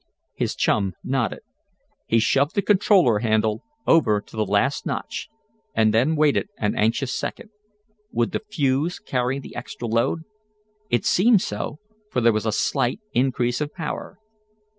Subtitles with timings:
[0.33, 1.41] His chum nodded.
[2.07, 5.29] He shoved the controller handle over to the last notch,
[5.75, 7.51] and then waited an anxious second.
[8.11, 10.21] Would the fuse carry the extra load?
[10.89, 11.77] It seemed so,
[12.09, 14.17] for there was a slight increase of power.